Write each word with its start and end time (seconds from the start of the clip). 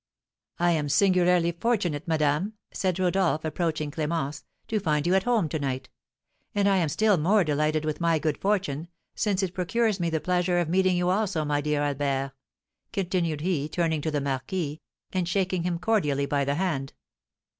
"I 0.57 0.71
am 0.71 0.89
singularly 0.89 1.51
fortunate, 1.51 2.07
madame," 2.07 2.53
said 2.71 2.97
Rodolph, 2.97 3.45
approaching 3.45 3.91
Clémence, 3.91 4.45
"to 4.67 4.79
find 4.79 5.05
you 5.05 5.13
at 5.13 5.21
home 5.25 5.47
to 5.49 5.59
night; 5.59 5.89
and 6.55 6.67
I 6.67 6.77
am 6.77 6.89
still 6.89 7.17
more 7.17 7.43
delighted 7.43 7.85
with 7.85 8.01
my 8.01 8.17
good 8.17 8.39
fortune, 8.39 8.87
since 9.13 9.43
it 9.43 9.53
procures 9.53 9.99
me 9.99 10.09
the 10.09 10.19
pleasure 10.19 10.57
of 10.57 10.69
meeting 10.69 10.97
you, 10.97 11.11
also, 11.11 11.45
my 11.45 11.61
dear 11.61 11.83
Albert," 11.83 12.31
continued 12.91 13.41
he, 13.41 13.69
turning 13.69 14.01
to 14.01 14.09
the 14.09 14.21
marquis, 14.21 14.81
and 15.13 15.29
shaking 15.29 15.61
him 15.61 15.77
cordially 15.77 16.25
by 16.25 16.45
the 16.45 16.55
hand. 16.55 16.93